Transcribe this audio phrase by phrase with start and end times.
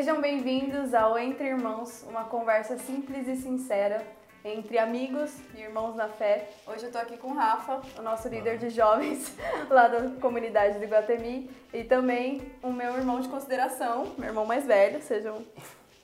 [0.00, 4.02] Sejam bem-vindos ao Entre Irmãos, uma conversa simples e sincera
[4.42, 6.48] entre amigos e irmãos na fé.
[6.66, 9.36] Hoje eu tô aqui com o Rafa, o nosso líder de jovens
[9.68, 14.64] lá da comunidade do Iguatemi, e também o meu irmão de consideração, meu irmão mais
[14.64, 15.44] velho, sejam,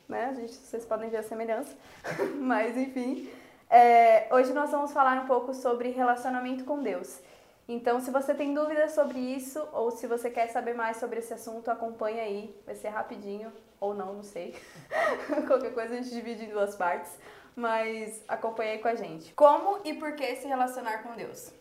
[0.07, 1.75] né, a gente, vocês podem ver a semelhança,
[2.37, 3.31] mas enfim.
[3.71, 7.19] É, hoje nós vamos falar um pouco sobre relacionamento com Deus.
[7.67, 11.33] Então, se você tem dúvidas sobre isso ou se você quer saber mais sobre esse
[11.33, 12.55] assunto, acompanha aí.
[12.67, 14.55] Vai ser rapidinho ou não, não sei.
[15.47, 17.13] Qualquer coisa a gente divide em duas partes,
[17.55, 19.33] mas acompanha aí com a gente.
[19.35, 21.53] Como e por que se relacionar com Deus?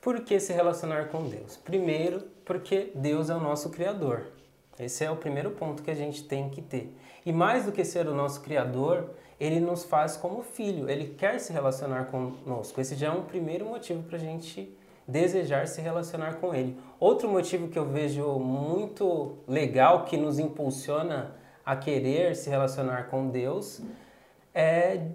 [0.00, 1.56] Por que se relacionar com Deus?
[1.56, 4.26] Primeiro, porque Deus é o nosso Criador.
[4.78, 6.94] Esse é o primeiro ponto que a gente tem que ter.
[7.24, 11.38] E mais do que ser o nosso Criador, ele nos faz como filho, ele quer
[11.38, 12.80] se relacionar conosco.
[12.80, 16.78] Esse já é um primeiro motivo para a gente desejar se relacionar com Ele.
[16.98, 23.28] Outro motivo que eu vejo muito legal que nos impulsiona a querer se relacionar com
[23.28, 23.80] Deus
[24.54, 25.08] é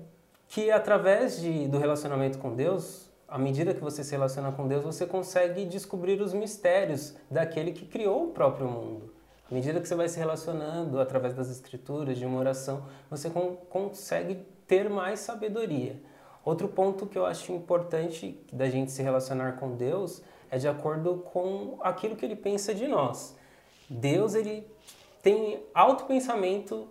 [0.48, 4.84] que através de, do relacionamento com Deus, à medida que você se relaciona com Deus,
[4.84, 9.14] você consegue descobrir os mistérios daquele que criou o próprio mundo.
[9.50, 13.32] À medida que você vai se relacionando através das escrituras, de uma oração, você
[13.70, 16.00] consegue ter mais sabedoria.
[16.44, 21.18] Outro ponto que eu acho importante da gente se relacionar com Deus é de acordo
[21.32, 23.36] com aquilo que ele pensa de nós.
[23.90, 24.68] Deus ele
[25.22, 26.88] tem alto pensamento,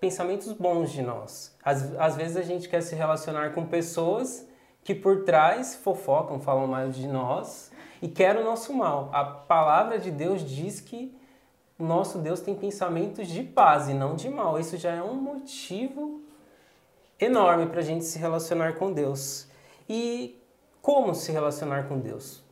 [0.00, 1.56] pensamentos bons de nós.
[1.64, 4.46] Às, às vezes a gente quer se relacionar com pessoas
[4.84, 9.10] que por trás fofocam, falam mal de nós e querem o nosso mal.
[9.12, 11.16] A palavra de Deus diz que
[11.78, 14.58] nosso Deus tem pensamentos de paz e não de mal.
[14.58, 16.21] Isso já é um motivo
[17.24, 19.46] enorme para a gente se relacionar com Deus.
[19.88, 20.40] E
[20.80, 22.42] como se relacionar com Deus?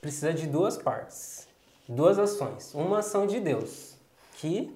[0.00, 1.46] Precisa de duas partes,
[1.88, 2.74] duas ações.
[2.74, 3.96] Uma ação de Deus,
[4.34, 4.74] que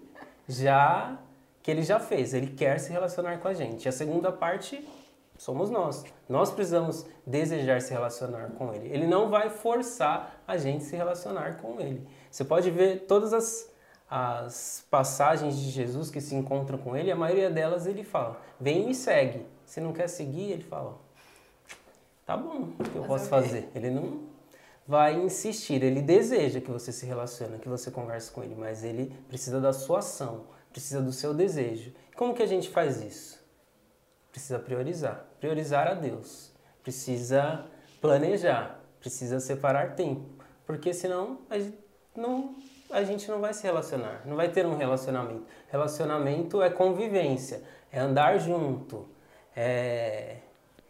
[0.49, 1.19] já
[1.63, 3.89] que ele já fez, ele quer se relacionar com a gente.
[3.89, 4.87] A segunda parte
[5.39, 6.05] somos nós.
[6.29, 8.89] Nós precisamos desejar se relacionar com ele.
[8.93, 12.07] Ele não vai forçar a gente se relacionar com ele.
[12.31, 13.73] Você pode ver todas as
[14.17, 18.85] as passagens de Jesus que se encontram com ele, a maioria delas ele fala: Vem
[18.85, 19.45] e me segue.
[19.67, 20.97] Se não quer seguir, ele fala:
[22.25, 23.69] Tá bom, o que eu posso fazer?
[23.75, 24.21] Ele não
[24.87, 29.13] vai insistir, ele deseja que você se relacione, que você converse com ele, mas ele
[29.27, 31.93] precisa da sua ação, precisa do seu desejo.
[32.15, 33.45] Como que a gente faz isso?
[34.31, 36.53] Precisa priorizar, priorizar a Deus,
[36.85, 37.67] precisa
[38.01, 41.77] planejar, precisa separar tempo, porque senão a gente
[42.15, 42.55] não
[42.91, 45.45] a gente não vai se relacionar, não vai ter um relacionamento.
[45.69, 49.09] Relacionamento é convivência, é andar junto,
[49.57, 50.37] é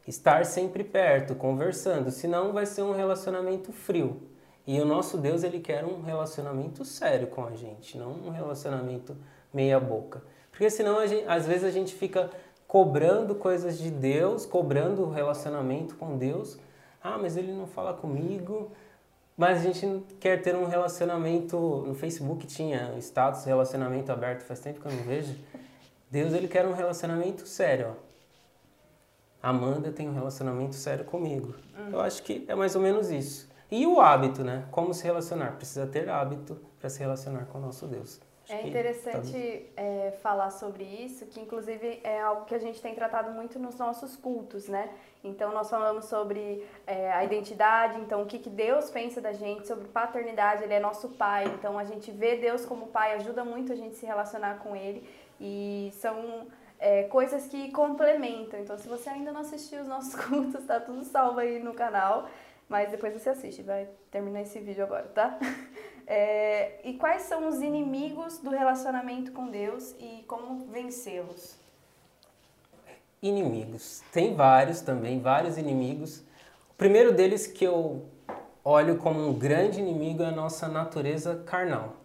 [0.07, 4.23] estar sempre perto, conversando, senão vai ser um relacionamento frio.
[4.67, 9.17] E o nosso Deus, ele quer um relacionamento sério com a gente, não um relacionamento
[9.53, 10.23] meia boca.
[10.51, 12.31] Porque senão, gente, às vezes a gente fica
[12.67, 16.59] cobrando coisas de Deus, cobrando o relacionamento com Deus.
[17.03, 18.73] Ah, mas ele não fala comigo,
[19.37, 21.57] mas a gente quer ter um relacionamento.
[21.87, 25.37] No Facebook tinha status relacionamento aberto, faz tempo que eu não vejo.
[26.11, 27.97] Deus ele quer um relacionamento sério.
[29.43, 31.55] Amanda tem um relacionamento sério comigo.
[31.77, 31.91] Uhum.
[31.93, 33.49] Eu acho que é mais ou menos isso.
[33.71, 34.65] E o hábito, né?
[34.71, 35.57] Como se relacionar?
[35.57, 38.21] Precisa ter hábito para se relacionar com o nosso Deus.
[38.45, 39.83] Acho é interessante tá...
[39.83, 43.79] é, falar sobre isso, que inclusive é algo que a gente tem tratado muito nos
[43.79, 44.91] nossos cultos, né?
[45.23, 49.67] Então nós falamos sobre é, a identidade, então o que, que Deus pensa da gente,
[49.67, 53.73] sobre paternidade, Ele é nosso pai, então a gente vê Deus como pai, ajuda muito
[53.73, 55.09] a gente se relacionar com Ele
[55.41, 56.47] e são
[56.79, 58.61] é, coisas que complementam.
[58.61, 62.29] Então se você ainda não assistiu os nossos cultos, tá tudo salvo aí no canal,
[62.69, 65.39] mas depois você assiste, vai terminar esse vídeo agora, tá?
[66.07, 71.57] É, e quais são os inimigos do relacionamento com Deus e como vencê-los?
[73.23, 74.03] Inimigos.
[74.13, 76.19] Tem vários também, vários inimigos.
[76.71, 78.05] O primeiro deles que eu
[78.63, 81.97] olho como um grande inimigo é a nossa natureza carnal.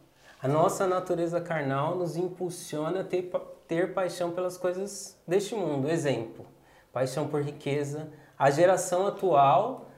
[0.42, 3.30] A nossa natureza carnal nos impulsiona a ter,
[3.68, 5.90] ter paixão pelas coisas deste mundo.
[5.90, 6.45] Exemplo,
[6.94, 8.10] paixão por riqueza.
[8.38, 9.89] A geração atual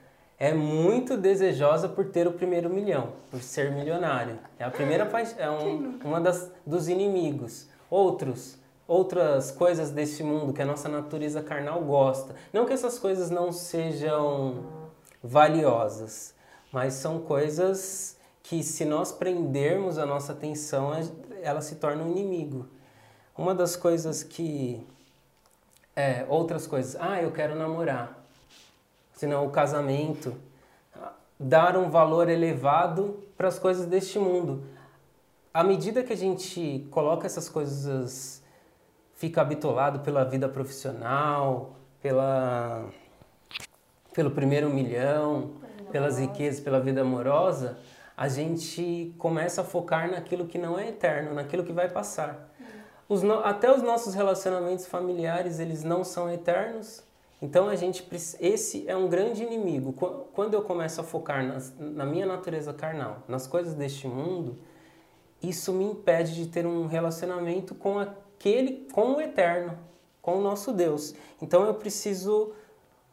[0.42, 4.40] é muito desejosa por ter o primeiro milhão, por ser milionário.
[4.58, 5.08] É a primeira
[5.38, 7.68] é um, uma das dos inimigos.
[7.92, 8.58] Outros,
[8.88, 12.36] outras coisas deste mundo que a nossa natureza carnal gosta.
[12.52, 14.64] Não que essas coisas não sejam
[15.24, 16.34] valiosas,
[16.72, 20.90] mas são coisas que se nós prendermos a nossa atenção,
[21.44, 22.68] ela se torna um inimigo.
[23.38, 24.84] Uma das coisas que
[25.96, 28.21] é, outras coisas, ah, eu quero namorar
[29.22, 30.36] senão o casamento,
[31.40, 34.64] dar um valor elevado para as coisas deste mundo.
[35.54, 38.42] à medida que a gente coloca essas coisas,
[39.14, 42.90] fica habitolado pela vida profissional, pela,
[44.12, 45.52] pelo primeiro milhão,
[45.92, 47.78] pelas riquezas, pela vida amorosa,
[48.18, 52.50] a gente começa a focar naquilo que não é eterno, naquilo que vai passar.
[53.08, 57.11] Os no, até os nossos relacionamentos familiares, eles não são eternos.
[57.42, 58.08] Então a gente
[58.40, 59.94] esse é um grande inimigo.
[60.34, 64.60] Quando eu começo a focar nas, na minha natureza carnal, nas coisas deste mundo,
[65.42, 69.76] isso me impede de ter um relacionamento com aquele, com o eterno,
[70.22, 71.16] com o nosso Deus.
[71.42, 72.54] Então eu preciso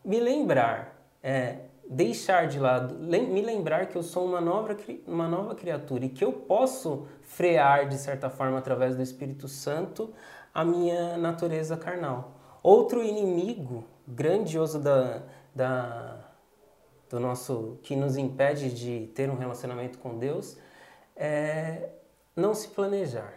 [0.05, 4.77] me lembrar, é, deixar de lado, me lembrar que eu sou uma nova,
[5.07, 10.13] uma nova criatura e que eu posso frear, de certa forma, através do Espírito Santo,
[10.53, 12.38] a minha natureza carnal.
[12.69, 15.23] Outro inimigo grandioso da,
[15.55, 16.19] da,
[17.09, 20.55] do nosso que nos impede de ter um relacionamento com Deus
[21.17, 21.89] é
[22.37, 23.33] não se planejar.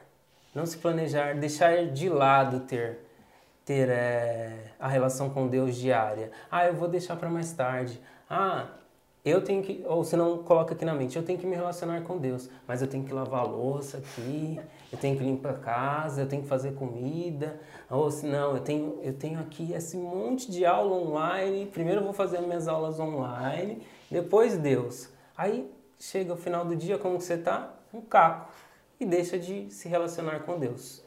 [0.54, 3.06] Não se planejar, deixar de lado ter
[3.64, 6.30] ter é, a relação com Deus diária.
[6.52, 8.02] Ah, eu vou deixar para mais tarde.
[8.30, 8.68] Ah,
[9.24, 12.02] eu tenho que, ou se não coloca aqui na mente, eu tenho que me relacionar
[12.02, 14.60] com Deus, mas eu tenho que lavar a louça aqui,
[14.92, 17.60] eu tenho que limpar a casa, eu tenho que fazer comida,
[17.90, 22.04] ou se não, eu tenho, eu tenho aqui esse monte de aula online, primeiro eu
[22.04, 25.10] vou fazer minhas aulas online, depois Deus.
[25.38, 27.74] Aí chega o final do dia, como você tá?
[27.94, 28.52] Um caco,
[29.00, 31.02] e deixa de se relacionar com Deus.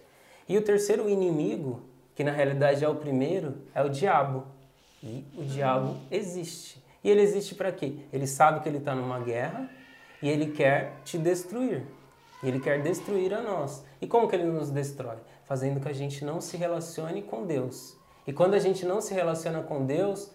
[0.48, 1.82] E o terceiro inimigo,
[2.14, 4.46] que na realidade é o primeiro, é o diabo.
[5.02, 6.82] E o diabo existe.
[7.02, 7.96] E ele existe para quê?
[8.12, 9.68] Ele sabe que ele está numa guerra
[10.22, 11.84] e ele quer te destruir.
[12.44, 13.84] E ele quer destruir a nós.
[14.00, 15.16] E como que ele nos destrói?
[15.44, 17.96] Fazendo que a gente não se relacione com Deus.
[18.26, 20.30] E quando a gente não se relaciona com Deus,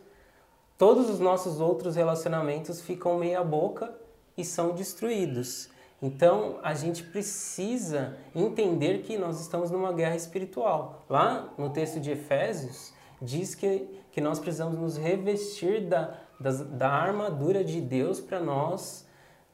[0.77, 3.95] todos os nossos outros relacionamentos ficam meia boca
[4.35, 5.69] e são destruídos.
[6.01, 11.05] Então a gente precisa entender que nós estamos numa guerra espiritual.
[11.07, 16.89] Lá no texto de Efésios diz que, que nós precisamos nos revestir da das, da
[16.89, 19.05] armadura de Deus para nós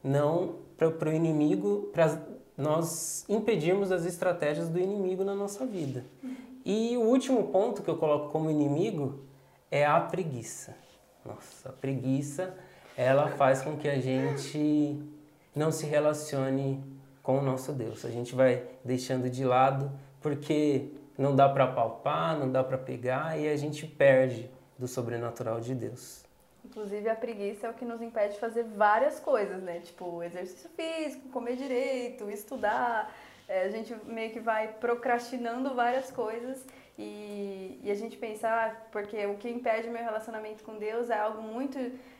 [0.02, 2.22] não para o inimigo, para
[2.56, 6.04] nós impedirmos as estratégias do inimigo na nossa vida.
[6.64, 9.20] E o último ponto que eu coloco como inimigo
[9.70, 10.74] é a preguiça.
[11.24, 12.54] Nossa, a preguiça
[12.96, 14.98] ela faz com que a gente
[15.54, 16.82] não se relacione
[17.22, 18.04] com o nosso Deus.
[18.04, 23.38] A gente vai deixando de lado porque não dá para palpar, não dá para pegar
[23.38, 26.25] e a gente perde do sobrenatural de Deus.
[26.76, 29.80] Inclusive, a preguiça é o que nos impede de fazer várias coisas, né?
[29.80, 33.10] Tipo, exercício físico, comer direito, estudar.
[33.48, 36.66] É, a gente meio que vai procrastinando várias coisas
[36.98, 41.18] e, e a gente pensa, ah, porque o que impede meu relacionamento com Deus é
[41.18, 41.78] algo muito.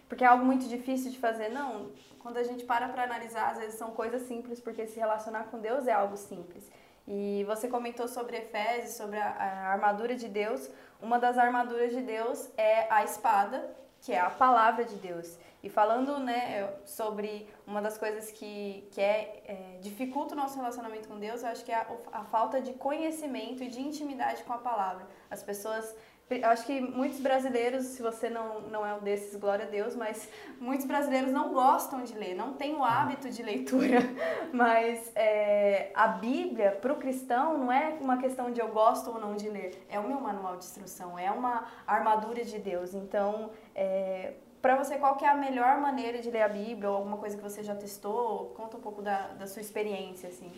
[0.09, 1.51] Porque é algo muito difícil de fazer.
[1.51, 5.49] Não, quando a gente para para analisar, às vezes são coisas simples, porque se relacionar
[5.51, 6.73] com Deus é algo simples.
[7.07, 10.71] E você comentou sobre Efésios, sobre a, a armadura de Deus.
[11.03, 13.69] Uma das armaduras de Deus é a espada,
[14.01, 15.39] que é a palavra de Deus.
[15.63, 21.09] E falando né, sobre uma das coisas que, que é, é, dificulta o nosso relacionamento
[21.09, 24.53] com Deus, eu acho que é a, a falta de conhecimento e de intimidade com
[24.53, 25.07] a palavra.
[25.29, 25.95] As pessoas
[26.43, 30.29] acho que muitos brasileiros, se você não, não é um desses, glória a Deus, mas
[30.61, 34.01] muitos brasileiros não gostam de ler, não têm o hábito de leitura.
[34.53, 39.21] Mas é, a Bíblia, para o cristão, não é uma questão de eu gosto ou
[39.21, 42.93] não de ler, é o meu manual de instrução, é uma armadura de Deus.
[42.93, 47.19] Então, é, para você, qual é a melhor maneira de ler a Bíblia ou alguma
[47.19, 48.53] coisa que você já testou?
[48.57, 50.51] Conta um pouco da, da sua experiência, assim.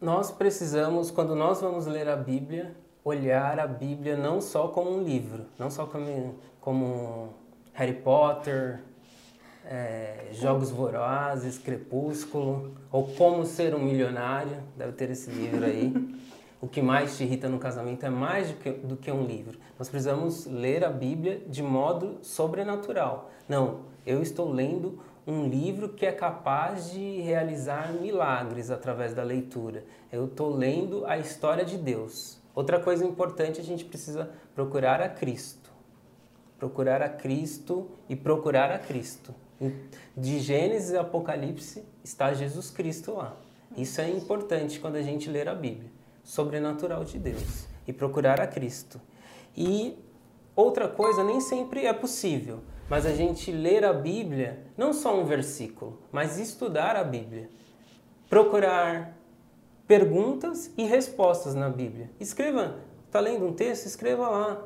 [0.00, 5.02] Nós precisamos, quando nós vamos ler a Bíblia, olhar a Bíblia não só como um
[5.02, 7.34] livro, não só como, como
[7.72, 8.80] Harry Potter,
[9.64, 15.92] é, Jogos Vorazes, Crepúsculo, ou Como Ser um Milionário, deve ter esse livro aí.
[16.60, 19.58] o que mais te irrita no casamento é mais do que, do que um livro.
[19.78, 23.30] Nós precisamos ler a Bíblia de modo sobrenatural.
[23.48, 29.84] Não, eu estou lendo um livro que é capaz de realizar milagres através da leitura.
[30.10, 32.37] Eu estou lendo a história de Deus.
[32.58, 35.70] Outra coisa importante, a gente precisa procurar a Cristo.
[36.58, 39.32] Procurar a Cristo e procurar a Cristo.
[40.16, 43.36] De Gênesis a Apocalipse está Jesus Cristo lá.
[43.76, 45.88] Isso é importante quando a gente ler a Bíblia.
[46.24, 47.68] Sobrenatural de Deus.
[47.86, 49.00] E procurar a Cristo.
[49.56, 49.96] E
[50.56, 52.58] outra coisa, nem sempre é possível,
[52.90, 57.48] mas a gente ler a Bíblia, não só um versículo, mas estudar a Bíblia.
[58.28, 59.16] Procurar
[59.88, 62.10] perguntas e respostas na Bíblia.
[62.20, 62.76] Escreva,
[63.06, 63.86] está lendo um texto?
[63.86, 64.62] Escreva lá.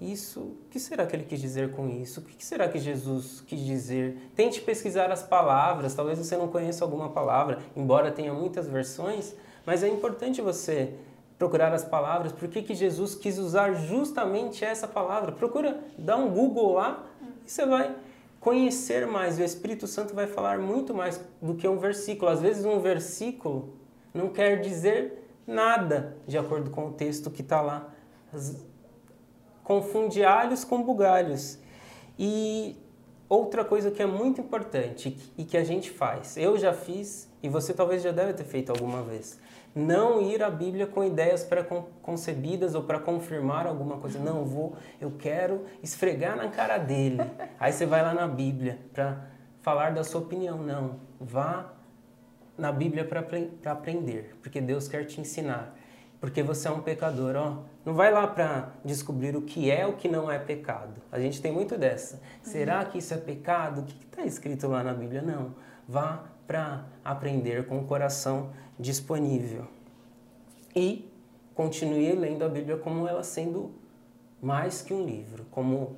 [0.00, 2.20] isso, o que será que ele quis dizer com isso?
[2.20, 4.30] O que será que Jesus quis dizer?
[4.36, 9.34] Tente pesquisar as palavras, talvez você não conheça alguma palavra, embora tenha muitas versões,
[9.66, 10.94] mas é importante você
[11.38, 15.32] procurar as palavras, por que, que Jesus quis usar justamente essa palavra?
[15.32, 17.04] Procura, dá um Google lá
[17.44, 17.92] e você vai
[18.42, 19.38] conhecer mais.
[19.38, 22.30] O Espírito Santo vai falar muito mais do que um versículo.
[22.30, 23.76] Às vezes um versículo
[24.12, 27.94] não quer dizer nada de acordo com o texto que está lá
[29.62, 31.58] confunde alhos com bugalhos.
[32.18, 32.76] E
[33.28, 37.48] outra coisa que é muito importante e que a gente faz, eu já fiz e
[37.48, 39.38] você talvez já deve ter feito alguma vez,
[39.74, 44.18] não ir à Bíblia com ideias pré-concebidas ou para confirmar alguma coisa.
[44.18, 47.18] Não, vou, eu quero esfregar na cara dele.
[47.58, 49.26] Aí você vai lá na Bíblia para
[49.62, 50.58] falar da sua opinião.
[50.58, 51.72] Não, vá
[52.56, 53.24] na Bíblia para
[53.72, 55.74] aprender, porque Deus quer te ensinar
[56.22, 57.64] porque você é um pecador, ó.
[57.84, 61.02] Não vai lá para descobrir o que é o que não é pecado.
[61.10, 62.14] A gente tem muito dessa.
[62.14, 62.20] Uhum.
[62.44, 63.80] Será que isso é pecado?
[63.80, 65.20] O que está escrito lá na Bíblia?
[65.20, 65.52] Não.
[65.88, 69.66] Vá para aprender com o coração disponível.
[70.74, 71.10] E
[71.54, 73.72] continue lendo a Bíblia como ela sendo
[74.40, 75.96] mais que um livro, como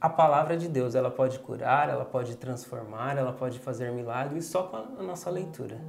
[0.00, 0.94] a palavra de Deus.
[0.94, 5.80] Ela pode curar, ela pode transformar, ela pode fazer milagres só com a nossa leitura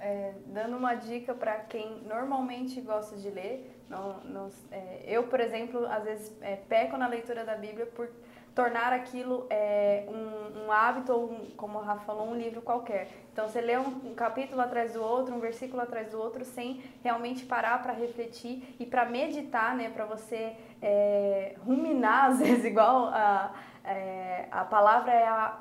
[0.00, 3.78] é, dando uma dica para quem normalmente gosta de ler.
[3.88, 8.08] Não, não, é, eu, por exemplo, às vezes é, peco na leitura da Bíblia por
[8.54, 13.08] tornar aquilo é, um, um, hábito ou, um, como o Rafa falou, um livro qualquer.
[13.32, 16.82] Então, você lê um, um capítulo atrás do outro, um versículo atrás do outro, sem
[17.02, 23.06] realmente parar para refletir e para meditar, né, para você é, ruminar, às vezes, igual
[23.06, 23.52] a,
[23.84, 25.58] é, a palavra é a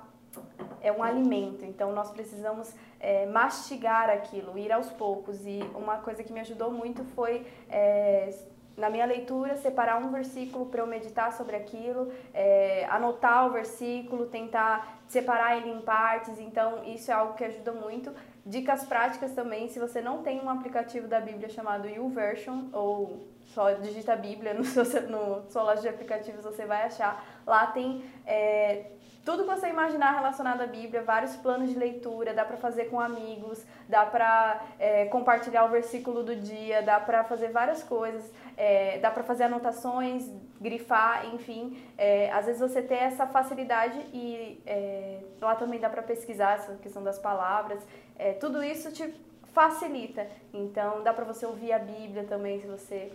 [0.81, 5.46] é um alimento, então nós precisamos é, mastigar aquilo, ir aos poucos.
[5.46, 8.34] E uma coisa que me ajudou muito foi, é,
[8.79, 14.25] na minha leitura, separar um versículo para eu meditar sobre aquilo, é, anotar o versículo,
[14.25, 16.39] tentar separar ele em partes.
[16.39, 18.12] Então, isso é algo que ajuda muito.
[18.45, 23.71] Dicas práticas também, se você não tem um aplicativo da Bíblia chamado YouVersion ou só
[23.74, 27.24] digita Bíblia no seu, no sua loja de aplicativos, você vai achar.
[27.45, 28.91] Lá tem é,
[29.25, 32.99] tudo que você imaginar relacionado à Bíblia, vários planos de leitura, dá para fazer com
[32.99, 38.97] amigos, dá para é, compartilhar o versículo do dia, dá para fazer várias coisas, é,
[38.99, 41.81] dá para fazer anotações, grifar, enfim.
[41.97, 46.75] É, às vezes você tem essa facilidade e é, lá também dá para pesquisar essa
[46.75, 47.85] questão das palavras.
[48.17, 49.13] É, tudo isso te
[49.53, 50.27] facilita.
[50.53, 53.11] Então dá para você ouvir a Bíblia também se você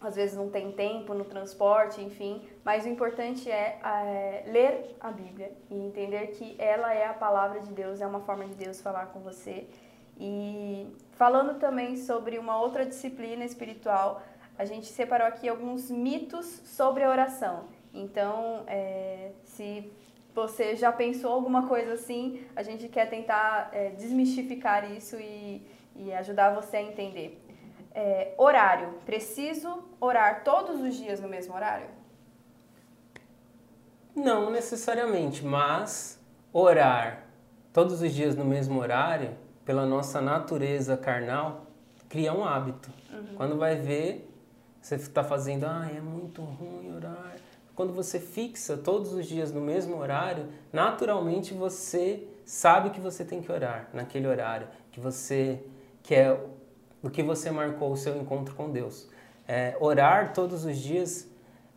[0.00, 5.10] às vezes não tem tempo no transporte, enfim, mas o importante é, é, ler a
[5.10, 8.80] Bíblia e entender que ela é a palavra de Deus, é uma forma de Deus
[8.80, 9.66] falar com você.
[10.18, 14.22] E falando também sobre uma outra disciplina espiritual,
[14.58, 17.64] a gente separou aqui alguns mitos sobre a oração.
[17.92, 19.90] Então, é, se
[20.34, 25.62] você já pensou alguma coisa assim, a gente quer tentar é, desmistificar isso e,
[25.96, 27.49] e ajudar você a entender.
[28.02, 28.94] É, horário.
[29.04, 31.86] Preciso orar todos os dias no mesmo horário?
[34.16, 36.18] Não necessariamente, mas
[36.50, 37.26] orar
[37.74, 41.66] todos os dias no mesmo horário, pela nossa natureza carnal,
[42.08, 42.90] cria um hábito.
[43.12, 43.34] Uhum.
[43.36, 44.26] Quando vai ver,
[44.80, 47.36] você está fazendo, ah, é muito ruim orar.
[47.74, 53.42] Quando você fixa todos os dias no mesmo horário, naturalmente você sabe que você tem
[53.42, 55.62] que orar naquele horário, que você
[56.02, 56.40] quer
[57.02, 59.08] do que você marcou o seu encontro com Deus.
[59.46, 61.28] É, orar todos os dias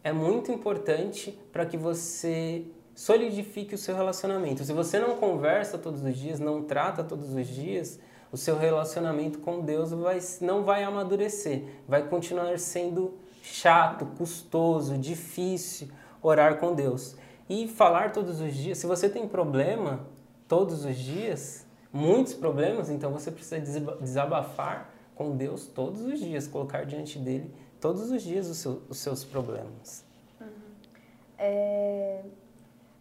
[0.04, 4.64] é muito importante para que você solidifique o seu relacionamento.
[4.64, 8.00] Se você não conversa todos os dias, não trata todos os dias,
[8.32, 15.90] o seu relacionamento com Deus vai, não vai amadurecer, vai continuar sendo chato, custoso, difícil
[16.22, 17.16] orar com Deus.
[17.50, 20.08] E falar todos os dias, se você tem problema
[20.48, 26.86] todos os dias, muitos problemas, então você precisa desabafar com Deus todos os dias, colocar
[26.86, 30.06] diante dele todos os dias os, seu, os seus problemas.
[30.40, 30.48] Uhum.
[31.38, 32.22] É...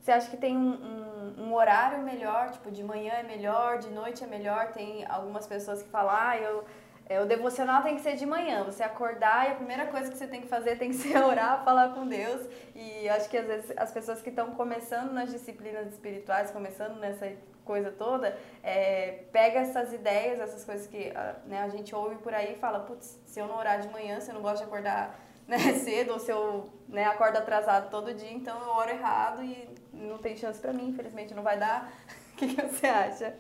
[0.01, 3.89] Você acha que tem um, um, um, horário melhor, tipo, de manhã é melhor, de
[3.91, 4.73] noite é melhor?
[4.73, 6.65] Tem algumas pessoas que falam, ah, eu,
[7.09, 10.19] é, o devocional tem que ser de manhã, você acordar e a primeira coisa que
[10.19, 12.45] você tem que fazer tem que ser orar, falar com Deus.
[12.75, 17.31] E acho que às vezes as pessoas que estão começando nas disciplinas espirituais, começando nessa
[17.65, 21.13] coisa toda, é, pega essas ideias, essas coisas que
[21.47, 24.21] né, a gente ouve por aí e fala, putz, se eu não orar de manhã,
[24.21, 28.15] se eu não gosto de acordar né, cedo, ou se eu né, acordo atrasado todo
[28.15, 31.93] dia, então eu oro errado e não tem chance para mim, infelizmente não vai dar.
[32.33, 33.37] O que, que você acha?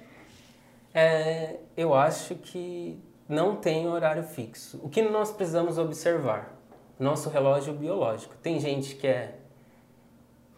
[0.95, 4.79] É, eu acho que não tem horário fixo.
[4.85, 6.63] O que nós precisamos observar?
[7.03, 8.35] nosso relógio biológico.
[8.37, 9.35] Tem gente que é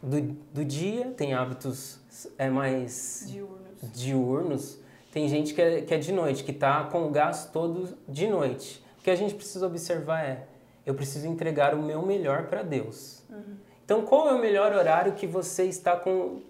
[0.05, 0.21] do,
[0.53, 1.99] do dia, tem hábitos
[2.39, 3.93] é mais Diurnos.
[3.93, 4.79] diurnos.
[5.13, 8.27] Tem gente que é, que é de noite, que está com o gás todo de
[8.27, 8.85] noite.
[8.99, 10.47] O que a gente precisa observar é,
[10.85, 13.23] eu preciso entregar o meu melhor para Deus.
[13.31, 13.57] Uhum.
[13.85, 16.43] Então, qual é o melhor horário que você está com,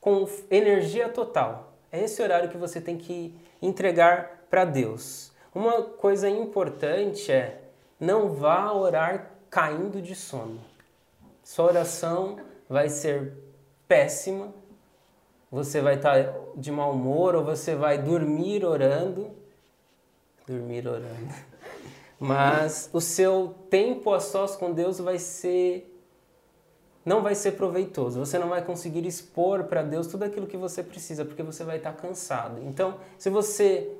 [0.00, 1.74] com energia total?
[1.92, 5.30] É esse horário que você tem que entregar para Deus.
[5.54, 7.60] Uma coisa importante é
[7.98, 10.60] não vá orar caindo de sono.
[11.42, 12.38] Sua oração
[12.70, 13.32] vai ser
[13.88, 14.54] péssima,
[15.50, 19.32] você vai estar de mau humor ou você vai dormir orando.
[20.46, 21.34] Dormir orando.
[22.20, 25.88] Mas o seu tempo a sós com Deus vai ser
[27.04, 28.20] não vai ser proveitoso.
[28.20, 31.78] Você não vai conseguir expor para Deus tudo aquilo que você precisa, porque você vai
[31.78, 32.60] estar cansado.
[32.62, 33.90] Então, se você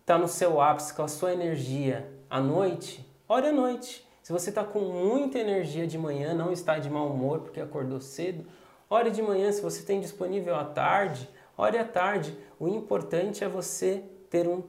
[0.00, 4.07] está no seu ápice com a sua energia à noite, ore à noite.
[4.28, 7.98] Se você está com muita energia de manhã, não está de mau humor porque acordou
[7.98, 8.44] cedo,
[8.90, 9.50] ore de manhã.
[9.50, 12.36] Se você tem disponível à tarde, ore à tarde.
[12.60, 14.62] O importante é você ter um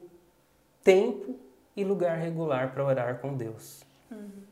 [0.81, 1.35] tempo
[1.75, 3.83] e lugar regular para orar com Deus.
[4.09, 4.43] Uhum.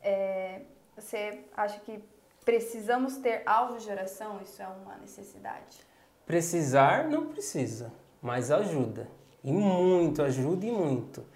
[0.00, 0.62] É,
[0.96, 2.02] você acha que
[2.42, 4.40] precisamos ter alvos de oração?
[4.42, 5.76] Isso é uma necessidade?
[6.24, 7.92] Precisar não precisa,
[8.22, 9.06] mas ajuda.
[9.44, 11.26] E muito, ajuda e muito.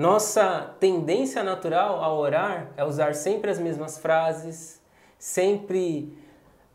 [0.00, 4.80] Nossa tendência natural a orar é usar sempre as mesmas frases,
[5.18, 6.16] sempre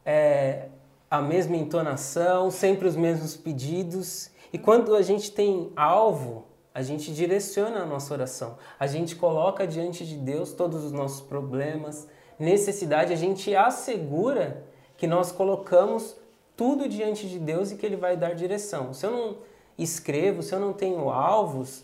[0.05, 0.67] é,
[1.09, 4.29] a mesma entonação, sempre os mesmos pedidos.
[4.53, 8.59] E quando a gente tem alvo, a gente direciona a nossa oração.
[8.79, 14.63] A gente coloca diante de Deus todos os nossos problemas, necessidade, a gente assegura
[14.95, 16.15] que nós colocamos
[16.55, 18.93] tudo diante de Deus e que Ele vai dar direção.
[18.93, 19.37] Se eu não
[19.79, 21.83] escrevo, se eu não tenho alvos,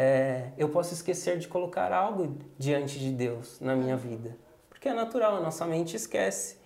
[0.00, 4.38] é, eu posso esquecer de colocar algo diante de Deus na minha vida.
[4.70, 6.56] Porque é natural, a nossa mente esquece.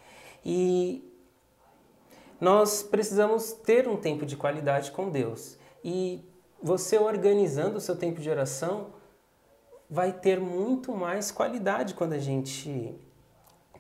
[0.45, 1.11] E
[2.39, 5.57] nós precisamos ter um tempo de qualidade com Deus.
[5.83, 6.23] E
[6.63, 8.89] você organizando o seu tempo de oração
[9.89, 12.95] vai ter muito mais qualidade quando a gente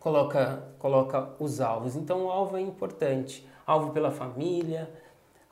[0.00, 1.94] coloca, coloca os alvos.
[1.94, 3.46] Então, o alvo é importante.
[3.66, 4.90] Alvo pela família,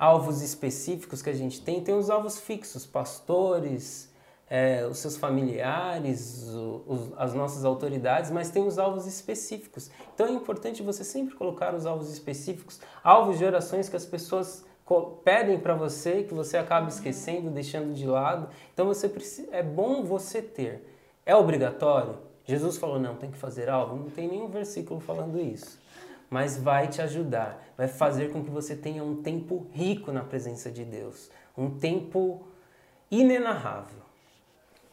[0.00, 1.84] alvos específicos que a gente tem.
[1.84, 4.10] Tem os alvos fixos, pastores,
[4.48, 9.90] é, os seus familiares, o, os, as nossas autoridades, mas tem os alvos específicos.
[10.14, 14.64] Então, é importante você sempre colocar os alvos específicos, alvos de orações que as pessoas
[15.24, 18.48] pedem para você que você acaba esquecendo, deixando de lado.
[18.72, 20.84] Então você precisa, é bom você ter.
[21.24, 22.16] É obrigatório?
[22.44, 23.94] Jesus falou, não, tem que fazer algo.
[23.94, 25.78] Não tem nenhum versículo falando isso.
[26.28, 30.70] Mas vai te ajudar, vai fazer com que você tenha um tempo rico na presença
[30.70, 31.30] de Deus.
[31.56, 32.46] Um tempo
[33.10, 34.02] inenarrável.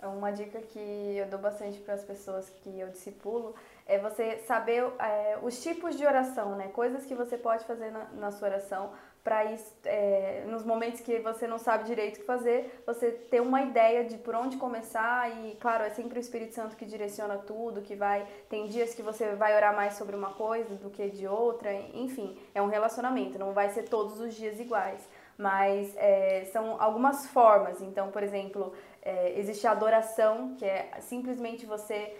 [0.01, 3.53] É uma dica que eu dou bastante para as pessoas que eu discipulo
[3.85, 6.69] é você saber é, os tipos de oração, né?
[6.69, 8.91] Coisas que você pode fazer na, na sua oração
[9.27, 9.43] para
[9.83, 14.05] é, nos momentos que você não sabe direito o que fazer, você ter uma ideia
[14.05, 17.93] de por onde começar e, claro, é sempre o Espírito Santo que direciona tudo, que
[17.93, 21.73] vai, tem dias que você vai orar mais sobre uma coisa do que de outra,
[21.93, 25.05] enfim, é um relacionamento, não vai ser todos os dias iguais,
[25.37, 31.65] mas é, são algumas formas, então, por exemplo, é, existe a adoração, que é simplesmente
[31.65, 32.15] você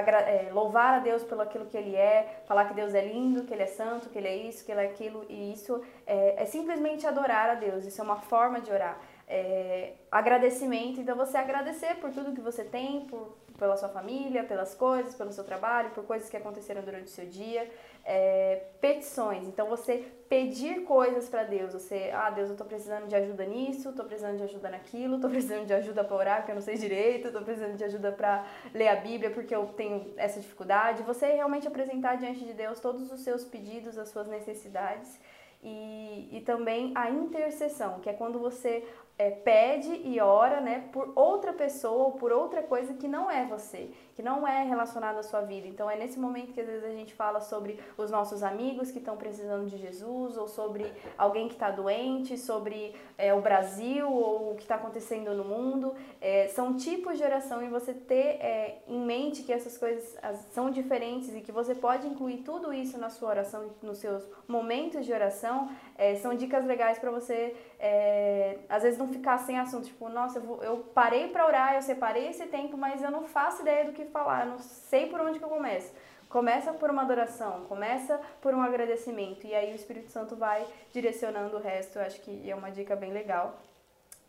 [0.00, 3.52] é, louvar a Deus pelo aquilo que Ele é, falar que Deus é lindo, que
[3.52, 6.46] Ele é santo, que Ele é isso, que Ele é aquilo, e isso é, é
[6.46, 8.98] simplesmente adorar a Deus, isso é uma forma de orar.
[9.26, 14.74] É, agradecimento, então você agradecer por tudo que você tem, por, pela sua família, pelas
[14.74, 17.68] coisas, pelo seu trabalho, por coisas que aconteceram durante o seu dia
[18.04, 19.46] é, petições.
[19.46, 21.72] Então você pedir coisas para Deus.
[21.72, 25.28] Você, ah, Deus, eu tô precisando de ajuda nisso, tô precisando de ajuda naquilo, tô
[25.28, 28.46] precisando de ajuda para orar porque eu não sei direito, tô precisando de ajuda para
[28.74, 31.02] ler a Bíblia porque eu tenho essa dificuldade.
[31.02, 35.18] Você realmente apresentar diante de Deus todos os seus pedidos, as suas necessidades.
[35.66, 41.12] E, e também a intercessão, que é quando você é, pede e ora né, por
[41.14, 45.22] outra pessoa ou por outra coisa que não é você, que não é relacionada à
[45.22, 45.66] sua vida.
[45.66, 48.98] Então é nesse momento que às vezes a gente fala sobre os nossos amigos que
[48.98, 54.52] estão precisando de Jesus, ou sobre alguém que está doente, sobre é, o Brasil ou
[54.52, 55.94] o que está acontecendo no mundo.
[56.20, 60.16] É, são tipos de oração e você ter é, em mente que essas coisas
[60.50, 65.04] são diferentes e que você pode incluir tudo isso na sua oração, nos seus momentos
[65.04, 69.86] de oração, é, são dicas legais para você, é, às vezes, não ficar sem assunto.
[69.86, 73.24] Tipo, nossa, eu, vou, eu parei para orar, eu separei esse tempo, mas eu não
[73.24, 75.92] faço ideia do que falar, eu não sei por onde que eu começo.
[76.28, 81.56] Começa por uma adoração, começa por um agradecimento, e aí o Espírito Santo vai direcionando
[81.56, 81.98] o resto.
[81.98, 83.60] Eu acho que é uma dica bem legal.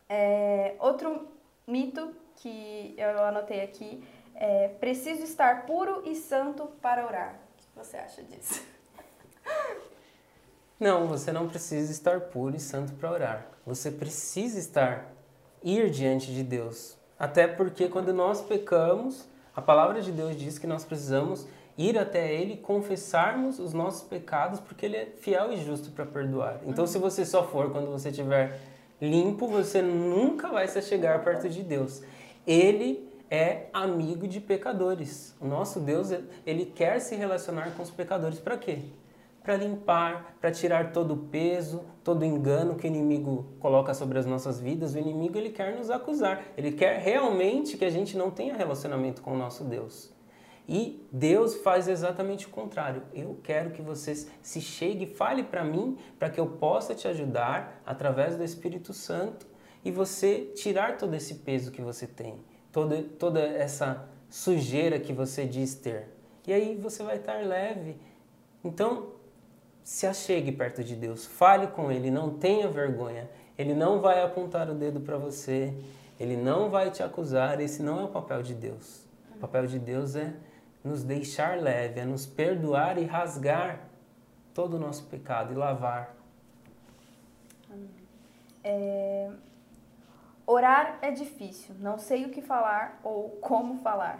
[0.08, 1.28] É, outro
[1.66, 4.04] mito que eu anotei aqui
[4.38, 7.36] É, preciso estar puro e santo para orar.
[7.36, 8.62] O que você acha disso?
[10.78, 13.48] Não, você não precisa estar puro e santo para orar.
[13.66, 15.10] Você precisa estar,
[15.64, 16.98] ir diante de Deus.
[17.18, 22.34] Até porque quando nós pecamos, a palavra de Deus diz que nós precisamos ir até
[22.34, 26.60] Ele, confessarmos os nossos pecados, porque Ele é fiel e justo para perdoar.
[26.66, 28.60] Então, se você só for quando você estiver
[29.02, 32.02] limpo, você nunca vai se chegar perto de Deus.
[32.46, 35.36] Ele é amigo de pecadores.
[35.40, 36.10] O nosso Deus,
[36.46, 38.80] ele quer se relacionar com os pecadores para quê?
[39.46, 44.18] Para limpar, para tirar todo o peso, todo o engano que o inimigo coloca sobre
[44.18, 44.96] as nossas vidas.
[44.96, 46.44] O inimigo ele quer nos acusar.
[46.58, 50.12] Ele quer realmente que a gente não tenha relacionamento com o nosso Deus.
[50.68, 53.04] E Deus faz exatamente o contrário.
[53.14, 57.84] Eu quero que você se chegue fale para mim, para que eu possa te ajudar
[57.86, 59.46] através do Espírito Santo
[59.84, 62.40] e você tirar todo esse peso que você tem,
[62.72, 66.10] toda, toda essa sujeira que você diz ter.
[66.48, 67.98] E aí você vai estar leve.
[68.64, 69.14] Então,
[69.86, 73.30] se achegue perto de Deus, fale com Ele, não tenha vergonha.
[73.56, 75.72] Ele não vai apontar o dedo para você,
[76.20, 77.62] ele não vai te acusar.
[77.62, 79.06] Esse não é o papel de Deus.
[79.36, 80.34] O papel de Deus é
[80.84, 83.80] nos deixar leve, é nos perdoar e rasgar
[84.56, 86.16] todo o nosso pecado e lavar.
[88.64, 89.30] É...
[90.48, 94.20] Orar é difícil, não sei o que falar ou como falar.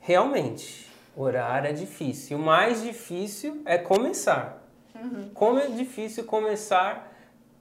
[0.00, 2.36] Realmente, orar é difícil.
[2.36, 4.61] O mais difícil é começar.
[4.94, 5.30] Uhum.
[5.34, 7.12] Como é difícil começar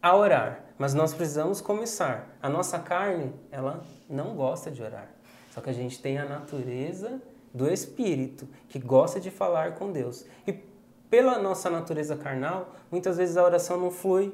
[0.02, 2.36] a orar, mas nós precisamos começar.
[2.42, 5.10] A nossa carne, ela não gosta de orar.
[5.52, 7.22] Só que a gente tem a natureza
[7.54, 10.26] do espírito, que gosta de falar com Deus.
[10.48, 10.54] E
[11.10, 14.34] pela nossa natureza carnal, muitas vezes a oração não flui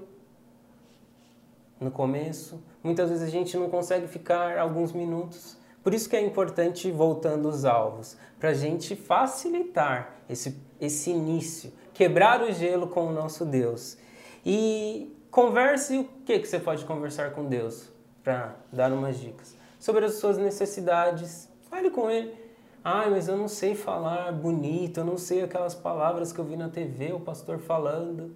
[1.80, 5.58] no começo, muitas vezes a gente não consegue ficar alguns minutos.
[5.84, 11.72] Por isso que é importante, voltando os alvos, para a gente facilitar esse, esse início,
[11.98, 13.98] quebrar o gelo com o nosso Deus.
[14.46, 17.90] E converse o que, que você pode conversar com Deus,
[18.24, 19.56] para dar umas dicas.
[19.80, 22.48] Sobre as suas necessidades, fale com Ele
[22.90, 26.56] Ai, mas eu não sei falar bonito, eu não sei aquelas palavras que eu vi
[26.56, 28.34] na TV, o pastor falando.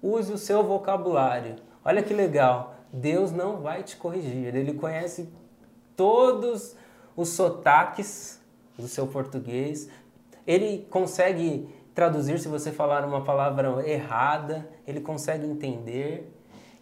[0.00, 1.56] Use o seu vocabulário.
[1.84, 2.76] Olha que legal.
[2.92, 4.54] Deus não vai te corrigir.
[4.54, 5.28] Ele conhece
[5.96, 6.76] todos
[7.16, 8.40] os sotaques
[8.78, 9.88] do seu português.
[10.46, 16.32] Ele consegue traduzir se você falar uma palavra errada, ele consegue entender.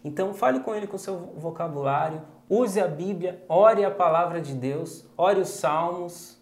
[0.03, 5.07] Então fale com ele com seu vocabulário, use a Bíblia, ore a palavra de Deus,
[5.17, 6.37] ore os salmos,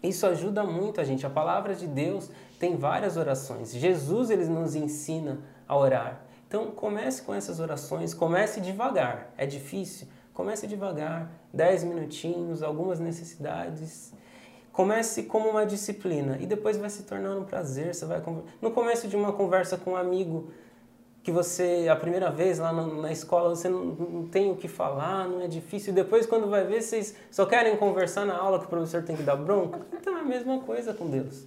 [0.00, 1.26] isso ajuda muito a gente.
[1.26, 3.74] A palavra de Deus tem várias orações.
[3.74, 6.20] Jesus ele nos ensina a orar.
[6.46, 9.32] Então comece com essas orações, comece devagar.
[9.36, 10.06] É difícil?
[10.32, 14.14] Comece devagar, 10 minutinhos, algumas necessidades.
[14.74, 17.94] Comece como uma disciplina e depois vai se tornando um prazer.
[17.94, 18.20] Você vai
[18.60, 20.50] no começo de uma conversa com um amigo,
[21.22, 25.28] que você, a primeira vez lá na, escola, você não, não, tem o que falar,
[25.28, 25.92] não é difícil.
[25.92, 29.22] Depois, quando vai ver, vocês só querem conversar na aula que o professor tem que
[29.22, 29.80] dar bronca.
[29.92, 31.46] Então é a mesma coisa com Deus.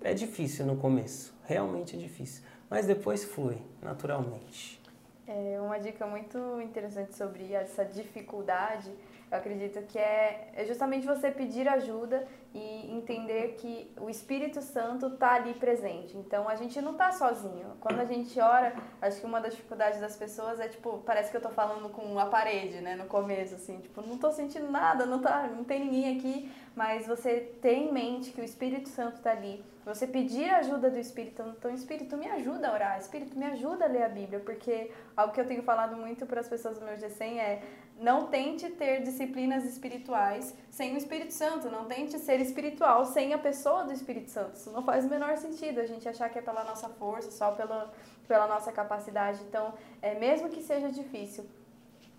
[0.00, 2.44] É difícil no começo, realmente é difícil.
[2.70, 4.80] Mas depois flui, naturalmente.
[5.26, 8.90] É uma dica muito interessante sobre essa dificuldade
[9.30, 15.06] eu acredito que é, é justamente você pedir ajuda e entender que o Espírito Santo
[15.08, 16.16] está ali presente.
[16.16, 17.76] Então a gente não está sozinho.
[17.78, 21.36] Quando a gente ora, acho que uma das dificuldades das pessoas é tipo, parece que
[21.36, 25.04] eu estou falando com a parede, né, no começo assim, tipo, não estou sentindo nada,
[25.04, 29.16] não tá, não tem ninguém aqui, mas você tem em mente que o Espírito Santo
[29.16, 29.62] está ali.
[29.84, 33.88] Você pedir ajuda do Espírito, então Espírito me ajuda a orar, Espírito me ajuda a
[33.88, 36.94] ler a Bíblia, porque algo que eu tenho falado muito para as pessoas do meu
[36.94, 37.62] G100 é
[38.00, 41.68] não tente ter disciplinas espirituais sem o Espírito Santo.
[41.70, 44.54] Não tente ser espiritual sem a pessoa do Espírito Santo.
[44.54, 47.52] Isso não faz o menor sentido a gente achar que é pela nossa força, só
[47.52, 47.92] pela,
[48.26, 49.42] pela nossa capacidade.
[49.48, 51.44] Então, é, mesmo que seja difícil,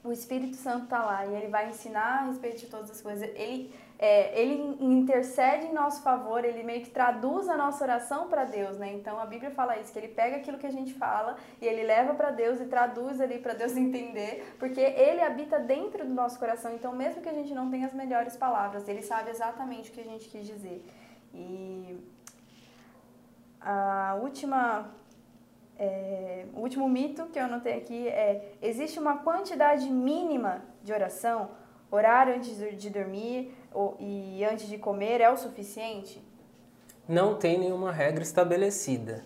[0.04, 3.30] o Espírito Santo está lá e ele vai ensinar a respeito de todas as coisas.
[3.36, 8.46] Ele é, ele intercede em nosso favor, ele meio que traduz a nossa oração para
[8.46, 8.94] Deus, né?
[8.94, 11.84] Então a Bíblia fala isso, que ele pega aquilo que a gente fala e ele
[11.84, 16.40] leva para Deus e traduz ali para Deus entender, porque ele habita dentro do nosso
[16.40, 16.74] coração.
[16.74, 20.00] Então, mesmo que a gente não tenha as melhores palavras, ele sabe exatamente o que
[20.00, 20.82] a gente quis dizer.
[21.34, 21.98] E
[23.60, 24.90] a última
[25.78, 31.52] é, o último mito que eu anotei aqui é: existe uma quantidade mínima de oração?
[31.91, 33.54] Orar antes de dormir,
[33.99, 36.21] e antes de comer é o suficiente?
[37.08, 39.25] Não tem nenhuma regra estabelecida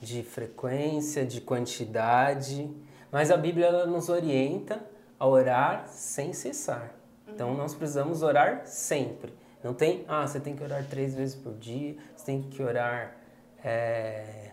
[0.00, 2.70] de frequência, de quantidade,
[3.10, 4.84] mas a Bíblia nos orienta
[5.18, 6.94] a orar sem cessar.
[7.26, 9.32] Então nós precisamos orar sempre.
[9.62, 13.16] Não tem, ah, você tem que orar três vezes por dia, você tem que orar
[13.64, 14.50] é,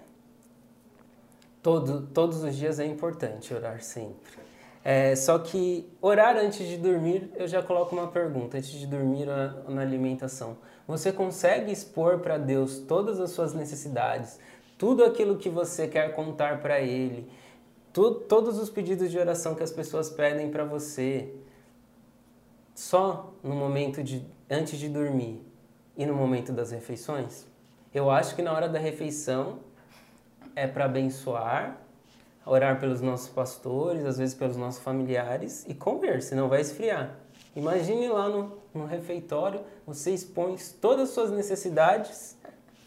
[1.64, 4.49] todo, todos os dias é importante orar sempre.
[4.84, 9.26] É, só que orar antes de dormir, eu já coloco uma pergunta, antes de dormir
[9.26, 10.58] na, na alimentação.
[10.88, 14.40] Você consegue expor para Deus todas as suas necessidades,
[14.78, 17.30] tudo aquilo que você quer contar para Ele,
[17.92, 21.34] tu, todos os pedidos de oração que as pessoas pedem para você,
[22.74, 25.46] só no momento de antes de dormir
[25.98, 27.46] e no momento das refeições?
[27.94, 29.60] Eu acho que na hora da refeição
[30.56, 31.78] é para abençoar,
[32.50, 37.16] orar pelos nossos pastores, às vezes pelos nossos familiares e comer, senão vai esfriar.
[37.56, 42.38] Imagine lá no, no refeitório, você expõe todas as suas necessidades,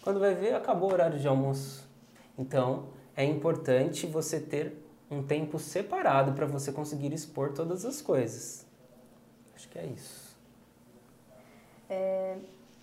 [0.03, 1.89] quando vai ver, acabou o horário de almoço.
[2.37, 4.77] Então, é importante você ter
[5.11, 8.67] um tempo separado para você conseguir expor todas as coisas.
[9.55, 10.37] Acho que é isso.
[11.89, 12.37] É,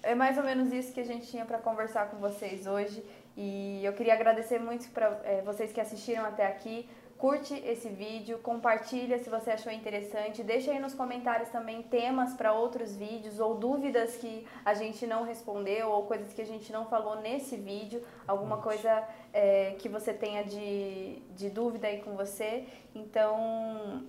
[0.04, 3.04] é mais ou menos isso que a gente tinha para conversar com vocês hoje.
[3.42, 6.90] E eu queria agradecer muito para é, vocês que assistiram até aqui.
[7.18, 12.52] Curte esse vídeo, compartilha se você achou interessante, deixa aí nos comentários também temas para
[12.52, 16.86] outros vídeos ou dúvidas que a gente não respondeu ou coisas que a gente não
[16.86, 22.66] falou nesse vídeo, alguma coisa é, que você tenha de, de dúvida aí com você.
[22.94, 24.04] Então,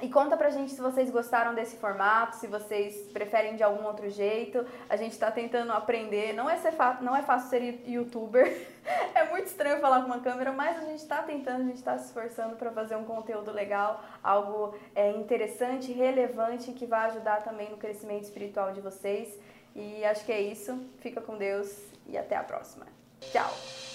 [0.00, 4.10] e conta pra gente se vocês gostaram desse formato, se vocês preferem de algum outro
[4.10, 4.66] jeito.
[4.88, 6.32] A gente tá tentando aprender.
[6.32, 8.66] Não é, ser não é fácil ser youtuber.
[9.14, 11.96] é muito estranho falar com uma câmera, mas a gente tá tentando, a gente tá
[11.98, 17.70] se esforçando para fazer um conteúdo legal, algo é, interessante, relevante, que vai ajudar também
[17.70, 19.38] no crescimento espiritual de vocês.
[19.74, 20.84] E acho que é isso.
[20.98, 21.72] Fica com Deus
[22.08, 22.86] e até a próxima.
[23.20, 23.91] Tchau!